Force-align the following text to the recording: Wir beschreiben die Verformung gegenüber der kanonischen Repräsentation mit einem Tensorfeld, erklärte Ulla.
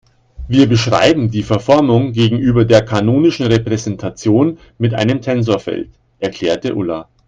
Wir 0.47 0.67
beschreiben 0.67 1.29
die 1.29 1.43
Verformung 1.43 2.11
gegenüber 2.11 2.65
der 2.65 2.83
kanonischen 2.83 3.45
Repräsentation 3.45 4.57
mit 4.79 4.95
einem 4.95 5.21
Tensorfeld, 5.21 5.91
erklärte 6.17 6.73
Ulla. 6.73 7.07